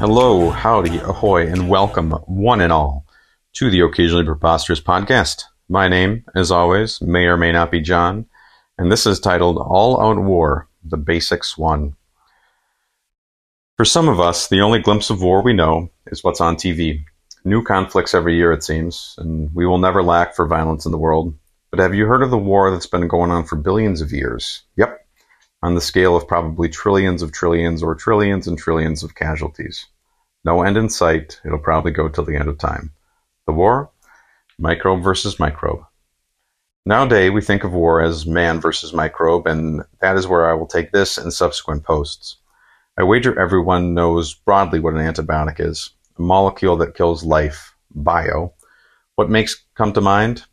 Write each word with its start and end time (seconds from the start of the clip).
Hello, 0.00 0.50
howdy, 0.50 0.96
ahoy, 0.98 1.46
and 1.46 1.68
welcome, 1.68 2.10
one 2.26 2.60
and 2.60 2.72
all, 2.72 3.06
to 3.52 3.70
the 3.70 3.78
Occasionally 3.82 4.24
Preposterous 4.24 4.80
podcast. 4.80 5.44
My 5.68 5.86
name, 5.86 6.24
as 6.34 6.50
always, 6.50 7.00
may 7.00 7.26
or 7.26 7.36
may 7.36 7.52
not 7.52 7.70
be 7.70 7.80
John, 7.80 8.26
and 8.76 8.90
this 8.90 9.06
is 9.06 9.20
titled 9.20 9.58
All 9.58 10.02
Out 10.02 10.18
War 10.18 10.68
The 10.82 10.96
Basics 10.96 11.56
One. 11.56 11.94
For 13.80 13.86
some 13.86 14.10
of 14.10 14.20
us, 14.20 14.46
the 14.46 14.60
only 14.60 14.78
glimpse 14.78 15.08
of 15.08 15.22
war 15.22 15.40
we 15.40 15.54
know 15.54 15.88
is 16.08 16.22
what's 16.22 16.42
on 16.42 16.56
TV. 16.56 17.02
New 17.46 17.64
conflicts 17.64 18.12
every 18.12 18.36
year, 18.36 18.52
it 18.52 18.62
seems, 18.62 19.14
and 19.16 19.48
we 19.54 19.64
will 19.66 19.78
never 19.78 20.02
lack 20.02 20.36
for 20.36 20.46
violence 20.46 20.84
in 20.84 20.92
the 20.92 20.98
world. 20.98 21.34
But 21.70 21.80
have 21.80 21.94
you 21.94 22.04
heard 22.04 22.22
of 22.22 22.28
the 22.28 22.36
war 22.36 22.70
that's 22.70 22.86
been 22.86 23.08
going 23.08 23.30
on 23.30 23.46
for 23.46 23.56
billions 23.56 24.02
of 24.02 24.12
years? 24.12 24.64
Yep, 24.76 25.00
on 25.62 25.76
the 25.76 25.80
scale 25.80 26.14
of 26.14 26.28
probably 26.28 26.68
trillions 26.68 27.22
of 27.22 27.32
trillions 27.32 27.82
or 27.82 27.94
trillions 27.94 28.46
and 28.46 28.58
trillions 28.58 29.02
of 29.02 29.14
casualties. 29.14 29.86
No 30.44 30.60
end 30.60 30.76
in 30.76 30.90
sight, 30.90 31.40
it'll 31.46 31.58
probably 31.58 31.90
go 31.90 32.10
till 32.10 32.26
the 32.26 32.36
end 32.36 32.50
of 32.50 32.58
time. 32.58 32.92
The 33.46 33.54
war? 33.54 33.90
Microbe 34.58 35.02
versus 35.02 35.40
microbe. 35.40 35.86
Nowadays, 36.84 37.30
we 37.30 37.40
think 37.40 37.64
of 37.64 37.72
war 37.72 38.02
as 38.02 38.26
man 38.26 38.60
versus 38.60 38.92
microbe, 38.92 39.46
and 39.46 39.84
that 40.02 40.18
is 40.18 40.28
where 40.28 40.50
I 40.50 40.52
will 40.52 40.66
take 40.66 40.92
this 40.92 41.16
and 41.16 41.32
subsequent 41.32 41.82
posts. 41.82 42.36
I 43.00 43.02
wager 43.02 43.40
everyone 43.40 43.94
knows 43.94 44.34
broadly 44.34 44.78
what 44.78 44.92
an 44.92 45.00
antibiotic 45.00 45.58
is 45.58 45.88
a 46.18 46.20
molecule 46.20 46.76
that 46.76 46.94
kills 46.94 47.24
life, 47.24 47.74
bio. 47.94 48.52
What 49.14 49.30
makes 49.30 49.64
come 49.74 49.94
to 49.94 50.02
mind? 50.02 50.44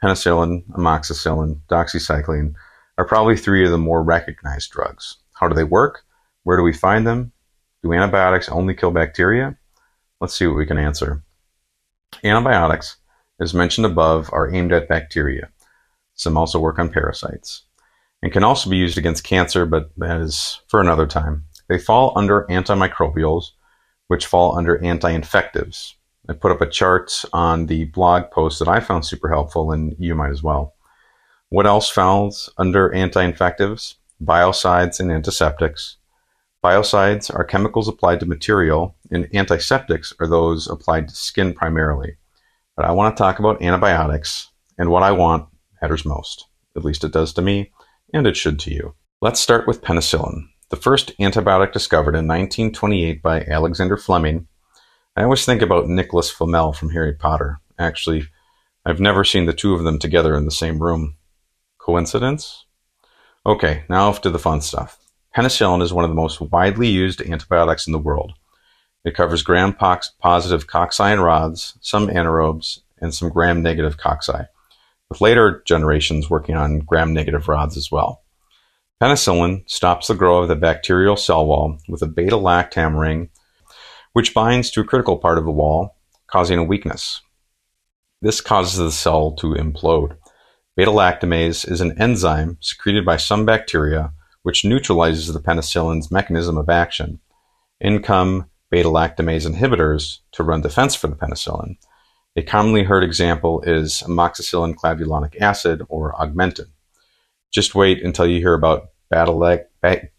Penicillin, 0.00 0.64
amoxicillin, 0.68 1.62
doxycycline 1.68 2.54
are 2.96 3.08
probably 3.08 3.36
three 3.36 3.64
of 3.64 3.72
the 3.72 3.78
more 3.78 4.04
recognized 4.04 4.70
drugs. 4.70 5.16
How 5.32 5.48
do 5.48 5.56
they 5.56 5.64
work? 5.64 6.04
Where 6.44 6.56
do 6.56 6.62
we 6.62 6.72
find 6.72 7.04
them? 7.04 7.32
Do 7.82 7.92
antibiotics 7.92 8.48
only 8.50 8.74
kill 8.74 8.92
bacteria? 8.92 9.58
Let's 10.20 10.38
see 10.38 10.46
what 10.46 10.58
we 10.58 10.66
can 10.66 10.78
answer. 10.78 11.24
Antibiotics, 12.22 12.98
as 13.40 13.52
mentioned 13.52 13.84
above, 13.84 14.30
are 14.32 14.54
aimed 14.54 14.72
at 14.72 14.88
bacteria. 14.88 15.48
Some 16.14 16.36
also 16.36 16.60
work 16.60 16.78
on 16.78 16.88
parasites 16.88 17.64
and 18.22 18.32
can 18.32 18.44
also 18.44 18.70
be 18.70 18.76
used 18.76 18.96
against 18.96 19.24
cancer, 19.24 19.66
but 19.66 19.90
that 19.96 20.20
is 20.20 20.60
for 20.68 20.80
another 20.80 21.08
time. 21.08 21.46
They 21.68 21.78
fall 21.78 22.12
under 22.16 22.44
antimicrobials, 22.44 23.52
which 24.08 24.26
fall 24.26 24.56
under 24.56 24.82
anti-infectives. 24.84 25.96
I 26.28 26.32
put 26.32 26.52
up 26.52 26.60
a 26.60 26.68
chart 26.68 27.24
on 27.32 27.66
the 27.66 27.84
blog 27.84 28.30
post 28.30 28.58
that 28.58 28.68
I 28.68 28.80
found 28.80 29.04
super 29.04 29.28
helpful, 29.28 29.72
and 29.72 29.94
you 29.98 30.14
might 30.14 30.30
as 30.30 30.42
well. 30.42 30.74
What 31.48 31.66
else 31.66 31.88
falls 31.88 32.50
under 32.58 32.92
anti-infectives? 32.92 33.96
Biocides 34.22 34.98
and 34.98 35.12
antiseptics. 35.12 35.96
Biocides 36.64 37.32
are 37.32 37.44
chemicals 37.44 37.86
applied 37.86 38.18
to 38.20 38.26
material, 38.26 38.96
and 39.10 39.28
antiseptics 39.34 40.12
are 40.18 40.26
those 40.26 40.66
applied 40.66 41.08
to 41.08 41.14
skin 41.14 41.52
primarily. 41.54 42.16
But 42.76 42.86
I 42.86 42.92
want 42.92 43.16
to 43.16 43.22
talk 43.22 43.38
about 43.38 43.62
antibiotics, 43.62 44.50
and 44.78 44.90
what 44.90 45.02
I 45.02 45.12
want 45.12 45.48
matters 45.80 46.04
most. 46.04 46.46
At 46.76 46.84
least 46.84 47.04
it 47.04 47.12
does 47.12 47.32
to 47.34 47.42
me, 47.42 47.70
and 48.12 48.26
it 48.26 48.36
should 48.36 48.58
to 48.60 48.72
you. 48.72 48.94
Let's 49.20 49.40
start 49.40 49.66
with 49.66 49.82
penicillin, 49.82 50.48
the 50.68 50.76
first 50.76 51.16
antibiotic 51.18 51.72
discovered 51.72 52.16
in 52.16 52.26
1928 52.26 53.22
by 53.22 53.42
Alexander 53.42 53.96
Fleming. 53.96 54.48
I 55.16 55.22
always 55.22 55.44
think 55.44 55.62
about 55.62 55.88
Nicholas 55.88 56.30
Flamel 56.30 56.72
from 56.72 56.90
Harry 56.90 57.14
Potter. 57.14 57.60
Actually, 57.78 58.24
I've 58.84 59.00
never 59.00 59.22
seen 59.22 59.46
the 59.46 59.52
two 59.52 59.74
of 59.74 59.84
them 59.84 59.98
together 59.98 60.36
in 60.36 60.44
the 60.44 60.50
same 60.50 60.82
room. 60.82 61.16
Coincidence? 61.78 62.64
Okay, 63.44 63.84
now 63.88 64.08
off 64.08 64.20
to 64.22 64.30
the 64.30 64.40
fun 64.40 64.60
stuff. 64.60 64.98
Penicillin 65.36 65.82
is 65.82 65.92
one 65.92 66.04
of 66.04 66.10
the 66.10 66.16
most 66.16 66.40
widely 66.40 66.88
used 66.88 67.20
antibiotics 67.20 67.86
in 67.86 67.92
the 67.92 67.98
world. 67.98 68.32
It 69.04 69.14
covers 69.14 69.42
gram-positive 69.42 70.66
cocci 70.66 71.12
and 71.12 71.22
rods, 71.22 71.78
some 71.80 72.08
anaerobes, 72.08 72.80
and 73.00 73.14
some 73.14 73.28
gram-negative 73.28 73.98
cocci 73.98 74.48
with 75.08 75.20
later 75.20 75.62
generations 75.64 76.28
working 76.28 76.56
on 76.56 76.80
gram-negative 76.80 77.46
rods 77.46 77.76
as 77.76 77.92
well. 77.92 78.24
Penicillin 79.00 79.68
stops 79.68 80.06
the 80.06 80.14
growth 80.14 80.44
of 80.44 80.48
the 80.48 80.56
bacterial 80.56 81.16
cell 81.16 81.46
wall 81.46 81.78
with 81.86 82.00
a 82.00 82.06
beta-lactam 82.06 82.98
ring, 82.98 83.28
which 84.14 84.32
binds 84.32 84.70
to 84.70 84.80
a 84.80 84.84
critical 84.84 85.18
part 85.18 85.36
of 85.36 85.44
the 85.44 85.50
wall, 85.50 85.96
causing 86.26 86.58
a 86.58 86.64
weakness. 86.64 87.20
This 88.22 88.40
causes 88.40 88.78
the 88.78 88.90
cell 88.90 89.32
to 89.32 89.48
implode. 89.48 90.16
Beta-lactamase 90.76 91.70
is 91.70 91.82
an 91.82 92.00
enzyme 92.00 92.56
secreted 92.62 93.04
by 93.04 93.18
some 93.18 93.44
bacteria 93.44 94.12
which 94.42 94.64
neutralizes 94.64 95.30
the 95.32 95.40
penicillin's 95.40 96.10
mechanism 96.10 96.56
of 96.56 96.70
action. 96.70 97.20
In 97.78 98.02
come 98.02 98.48
beta-lactamase 98.70 99.46
inhibitors 99.46 100.20
to 100.32 100.42
run 100.42 100.62
defense 100.62 100.94
for 100.94 101.08
the 101.08 101.16
penicillin. 101.16 101.76
A 102.34 102.42
commonly 102.42 102.84
heard 102.84 103.04
example 103.04 103.60
is 103.62 104.02
amoxicillin 104.06 104.74
clavulanic 104.74 105.38
acid 105.40 105.82
or 105.90 106.14
Augmentin. 106.14 106.68
Just 107.56 107.74
wait 107.74 108.04
until 108.04 108.26
you 108.26 108.38
hear 108.38 108.52
about 108.52 108.90
Batalag. 109.10 109.64
Ba- 109.80 110.10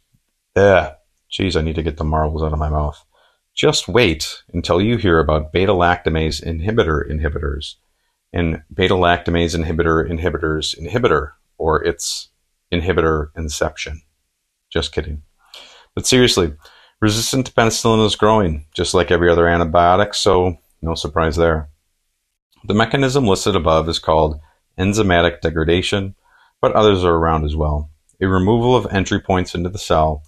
Ugh. 0.56 0.94
Jeez, 1.32 1.56
I 1.56 1.62
need 1.62 1.76
to 1.76 1.84
get 1.84 1.98
the 1.98 2.04
marbles 2.04 2.42
out 2.42 2.52
of 2.52 2.58
my 2.58 2.68
mouth. 2.68 3.06
Just 3.54 3.88
wait 3.88 4.42
until 4.56 4.82
you 4.82 4.98
hear 4.98 5.20
about 5.20 5.54
beta 5.54 5.72
lactamase 5.72 6.44
inhibitor 6.44 7.08
inhibitors 7.08 7.76
and 8.34 8.64
beta 8.74 8.96
lactamase 8.96 9.56
inhibitor 9.56 10.10
inhibitors 10.10 10.76
inhibitor 10.80 11.34
or 11.60 11.84
its 11.84 12.30
inhibitor 12.74 13.28
inception. 13.38 14.02
Just 14.72 14.92
kidding. 14.92 15.22
But 15.94 16.08
seriously, 16.08 16.56
resistance 17.00 17.50
to 17.50 17.54
penicillin 17.54 18.04
is 18.04 18.16
growing, 18.16 18.66
just 18.74 18.96
like 18.96 19.12
every 19.12 19.30
other 19.30 19.44
antibiotic, 19.44 20.16
so 20.16 20.58
no 20.82 20.96
surprise 20.96 21.36
there. 21.36 21.70
The 22.64 22.74
mechanism 22.74 23.28
listed 23.28 23.56
above 23.56 23.88
is 23.90 24.00
called 24.00 24.40
enzymatic 24.80 25.42
degradation, 25.42 26.16
but 26.62 26.74
others 26.74 27.04
are 27.04 27.16
around 27.16 27.46
as 27.46 27.56
well. 27.56 27.90
A 28.22 28.28
removal 28.28 28.76
of 28.76 28.88
entry 28.92 29.22
points 29.22 29.54
into 29.54 29.70
the 29.70 29.78
cell 29.78 30.24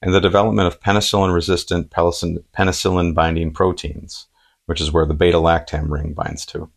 and 0.00 0.12
the 0.12 0.20
development 0.20 0.66
of 0.66 0.80
penicillin-resistant 0.80 1.90
penicillin-binding 1.90 3.52
proteins, 3.52 4.26
which 4.66 4.80
is 4.80 4.92
where 4.92 5.06
the 5.06 5.14
beta-lactam 5.14 5.90
ring 5.90 6.12
binds 6.12 6.44
to. 6.46 6.70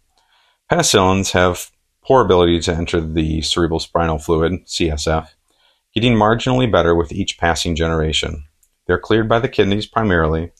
Penicillins 0.71 1.31
have 1.31 1.71
poor 2.03 2.21
ability 2.23 2.59
to 2.61 2.73
enter 2.73 3.01
the 3.01 3.41
cerebral 3.41 3.79
spinal 3.79 4.17
fluid, 4.17 4.65
CSF, 4.65 5.29
getting 5.93 6.13
marginally 6.13 6.71
better 6.71 6.95
with 6.95 7.11
each 7.11 7.37
passing 7.37 7.75
generation. 7.75 8.43
They're 8.85 8.99
cleared 8.99 9.27
by 9.27 9.39
the 9.39 9.49
kidneys 9.49 9.87
primarily. 9.87 10.51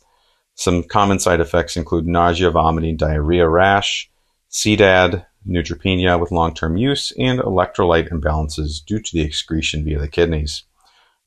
Some 0.56 0.84
common 0.84 1.20
side 1.20 1.40
effects 1.40 1.78
include 1.78 2.08
nausea, 2.08 2.50
vomiting, 2.50 2.98
diarrhea, 2.98 3.48
rash, 3.48 4.10
CDAD, 4.50 5.27
neutropenia 5.48 6.20
with 6.20 6.32
long-term 6.32 6.78
use, 6.78 7.12
and 7.18 7.40
electrolyte 7.40 8.12
imbalances 8.12 8.84
due 8.86 9.00
to 9.00 9.12
the 9.14 9.22
excretion 9.22 9.84
via 9.84 10.00
the 10.00 10.08
kidneys. 10.08 10.64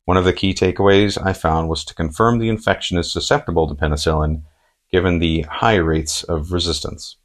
One 0.05 0.17
of 0.17 0.25
the 0.25 0.33
key 0.33 0.53
takeaways 0.53 1.17
I 1.23 1.33
found 1.33 1.69
was 1.69 1.85
to 1.85 1.93
confirm 1.93 2.39
the 2.39 2.49
infection 2.49 2.97
is 2.97 3.11
susceptible 3.11 3.67
to 3.67 3.75
penicillin 3.75 4.43
given 4.91 5.19
the 5.19 5.41
high 5.43 5.75
rates 5.75 6.23
of 6.23 6.51
resistance. 6.51 7.17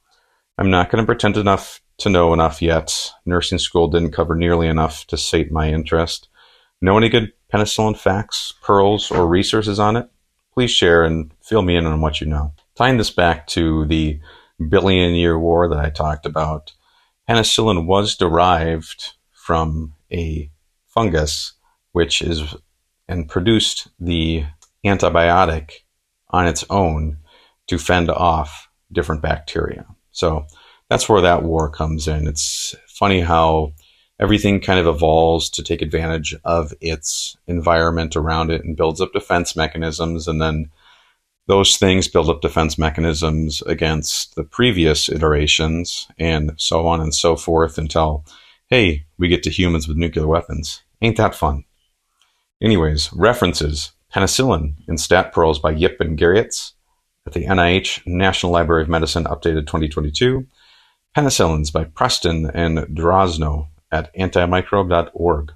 I'm 0.58 0.70
not 0.70 0.90
going 0.90 1.02
to 1.02 1.06
pretend 1.06 1.36
enough 1.36 1.82
to 1.98 2.10
know 2.10 2.32
enough 2.32 2.62
yet. 2.62 3.12
Nursing 3.24 3.58
school 3.58 3.88
didn't 3.88 4.12
cover 4.12 4.34
nearly 4.34 4.68
enough 4.68 5.06
to 5.08 5.16
sate 5.16 5.50
my 5.50 5.70
interest. 5.70 6.28
Know 6.80 6.96
any 6.96 7.08
good 7.08 7.32
penicillin 7.52 7.98
facts, 7.98 8.54
pearls, 8.62 9.10
or 9.10 9.26
resources 9.26 9.78
on 9.80 9.96
it? 9.96 10.08
Please 10.54 10.70
share 10.70 11.04
and 11.04 11.32
fill 11.42 11.62
me 11.62 11.76
in 11.76 11.86
on 11.86 12.00
what 12.00 12.20
you 12.20 12.26
know. 12.26 12.52
Tying 12.76 12.98
this 12.98 13.10
back 13.10 13.46
to 13.48 13.86
the 13.86 14.20
billion 14.68 15.15
year 15.15 15.38
war 15.38 15.68
that 15.68 15.78
I 15.78 15.91
talked 15.91 16.26
about, 16.26 16.72
penicillin 17.28 17.86
was 17.86 18.16
derived 18.16 19.14
from 19.32 19.94
a 20.12 20.50
fungus, 20.86 21.52
which 21.92 22.22
is 22.22 22.54
and 23.08 23.28
produced 23.28 23.88
the 24.00 24.44
antibiotic 24.84 25.70
on 26.30 26.46
its 26.46 26.64
own 26.70 27.18
to 27.68 27.78
fend 27.78 28.10
off 28.10 28.68
different 28.92 29.22
bacteria. 29.22 29.86
So 30.10 30.46
that's 30.88 31.08
where 31.08 31.20
that 31.20 31.42
war 31.42 31.70
comes 31.70 32.08
in. 32.08 32.26
It's 32.26 32.74
funny 32.88 33.20
how 33.20 33.72
everything 34.18 34.60
kind 34.60 34.78
of 34.80 34.86
evolves 34.86 35.50
to 35.50 35.62
take 35.62 35.82
advantage 35.82 36.34
of 36.44 36.72
its 36.80 37.36
environment 37.46 38.16
around 38.16 38.50
it 38.50 38.64
and 38.64 38.76
builds 38.76 39.00
up 39.00 39.12
defense 39.12 39.54
mechanisms 39.56 40.26
and 40.26 40.40
then 40.40 40.70
those 41.47 41.77
things 41.77 42.09
build 42.09 42.28
up 42.28 42.41
defense 42.41 42.77
mechanisms 42.77 43.63
against 43.63 44.34
the 44.34 44.45
previous 44.45 45.09
iterations 45.09 46.09
and 46.19 46.53
so 46.57 46.87
on 46.87 47.01
and 47.01 47.15
so 47.15 47.37
forth 47.37 47.78
until, 47.78 48.25
hey, 48.69 49.04
we 49.16 49.28
get 49.28 49.43
to 49.45 49.51
humans 49.51 49.87
with 49.87 49.97
nuclear 49.97 50.27
weapons. 50.27 50.83
Ain't 51.01 51.16
that 51.16 51.34
fun? 51.34 51.65
Anyways, 52.60 53.13
references 53.13 53.93
penicillin 54.13 54.75
in 54.89 54.98
Stat 54.98 55.33
Pearls 55.33 55.59
by 55.59 55.72
Yip 55.72 56.01
and 56.01 56.19
Gerriets, 56.19 56.72
at 57.27 57.33
the 57.33 57.45
NIH 57.45 58.07
National 58.07 58.53
Library 58.53 58.83
of 58.83 58.89
Medicine 58.89 59.25
updated 59.25 59.66
2022. 59.66 60.47
Penicillins 61.16 61.72
by 61.72 61.84
Preston 61.84 62.51
and 62.54 62.78
Drusano 62.78 63.69
at 63.91 64.15
antimicrobe.org. 64.15 65.53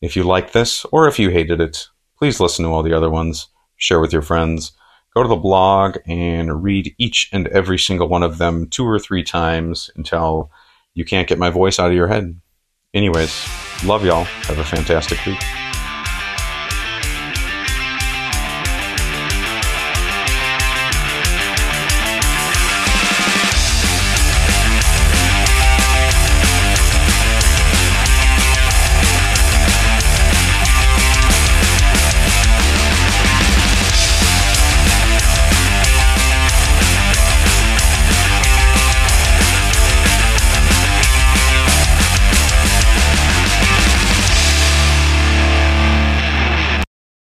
If 0.00 0.16
you 0.16 0.22
like 0.22 0.52
this 0.52 0.84
or 0.86 1.08
if 1.08 1.18
you 1.18 1.30
hated 1.30 1.60
it, 1.60 1.88
please 2.16 2.38
listen 2.38 2.64
to 2.64 2.70
all 2.70 2.82
the 2.82 2.96
other 2.96 3.10
ones, 3.10 3.48
share 3.76 4.00
with 4.00 4.12
your 4.12 4.22
friends, 4.22 4.72
go 5.14 5.22
to 5.22 5.28
the 5.28 5.36
blog 5.36 5.98
and 6.06 6.62
read 6.62 6.94
each 6.98 7.28
and 7.32 7.48
every 7.48 7.78
single 7.78 8.08
one 8.08 8.22
of 8.22 8.38
them 8.38 8.68
two 8.68 8.86
or 8.86 8.98
three 8.98 9.22
times 9.22 9.90
until 9.96 10.50
you 10.94 11.04
can't 11.04 11.28
get 11.28 11.38
my 11.38 11.50
voice 11.50 11.78
out 11.78 11.90
of 11.90 11.96
your 11.96 12.08
head. 12.08 12.38
Anyways, 12.94 13.48
love 13.84 14.04
y'all. 14.04 14.24
Have 14.24 14.58
a 14.58 14.64
fantastic 14.64 15.24
week. 15.26 15.59